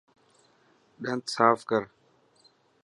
[1.03, 1.81] ڏنت ساف ڪر.